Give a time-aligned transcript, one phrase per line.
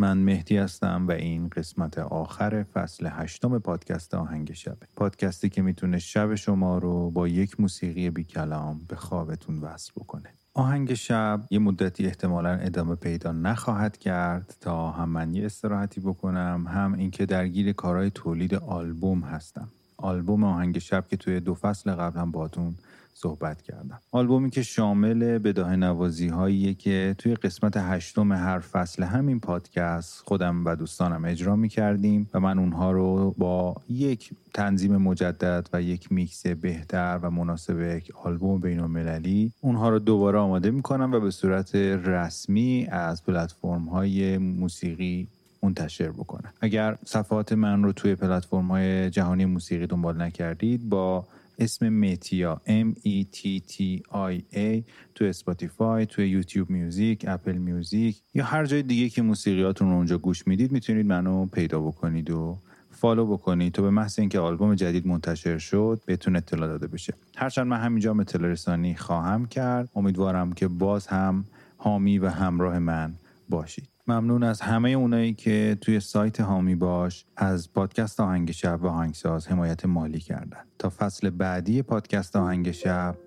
[0.00, 5.98] من مهدی هستم و این قسمت آخر فصل هشتم پادکست آهنگ شبه پادکستی که می‌تونه
[5.98, 10.28] شب شما رو با یک موسیقی بی کلام به خوابتون وصل بکنه.
[10.54, 16.66] آهنگ شب یه مدتی احتمالا ادامه پیدا نخواهد کرد تا هم من یه استراحتی بکنم
[16.68, 19.68] هم اینکه درگیر کارهای تولید آلبوم هستم.
[19.96, 22.74] آلبوم آهنگ شب که توی دو فصل قبل هم باتون
[23.20, 24.00] صحبت کردم.
[24.12, 30.64] آلبومی که شامل بداهه نوازی هاییه که توی قسمت هشتم هر فصل همین پادکست خودم
[30.64, 36.12] و دوستانم اجرا می کردیم و من اونها رو با یک تنظیم مجدد و یک
[36.12, 41.20] میکس بهتر و مناسب یک آلبوم بین المللی اونها رو دوباره آماده می کنم و
[41.20, 45.28] به صورت رسمی از پلتفرم های موسیقی
[45.62, 46.52] منتشر بکنم.
[46.60, 51.26] اگر صفحات من رو توی پلتفرم های جهانی موسیقی دنبال نکردید با
[51.58, 54.82] اسم متیا M E T T I A
[55.14, 60.18] تو اسپاتیفای تو یوتیوب میوزیک اپل میوزیک یا هر جای دیگه که موسیقیاتون رو اونجا
[60.18, 62.58] گوش می‌دید می‌تونید منو پیدا بکنید و
[62.90, 67.14] follow بکنید تو به محض اینکه آلبوم جدید منتشر شد بهتون اطلاع داده بشه.
[67.36, 71.44] هرچند من همینجا اطلاع رسانی خواهم کرد امیدوارم که باز هم
[71.76, 73.14] حامی و همراه من
[73.48, 73.97] باشید.
[74.08, 79.48] ممنون از همه اونایی که توی سایت هامی باش از پادکست آهنگ شب و آهنگساز
[79.48, 80.64] حمایت مالی کردن.
[80.78, 83.18] تا فصل بعدی پادکست آهنگ شب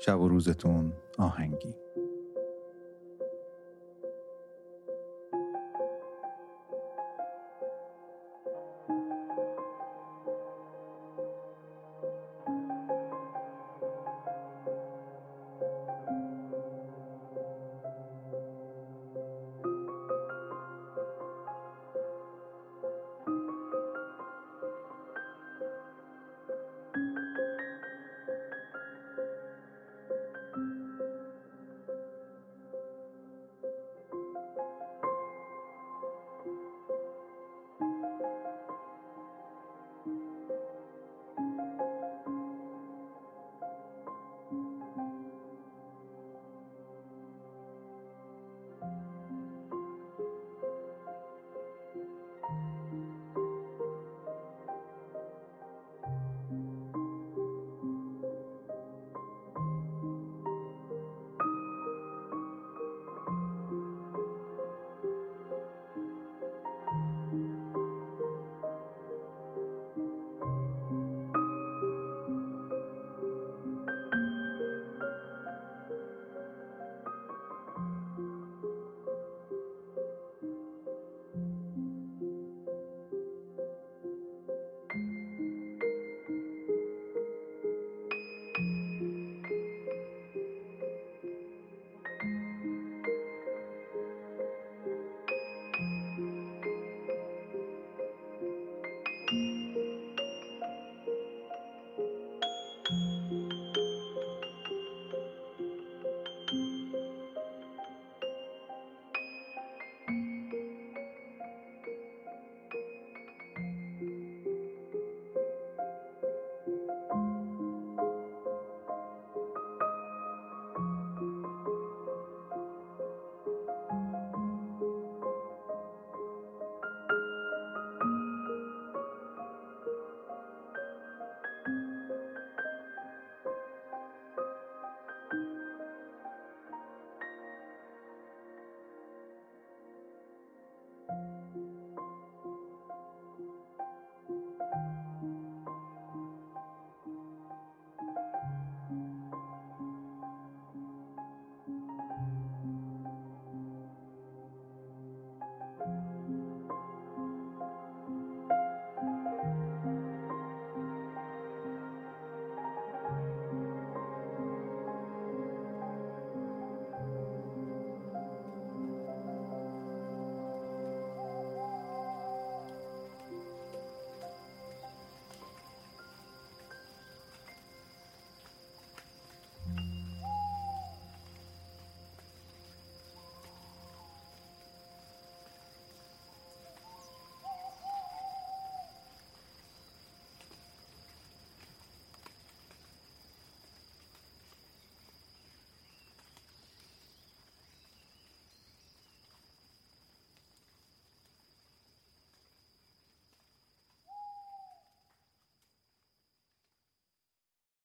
[0.00, 1.74] شب و روزتون آهنگی.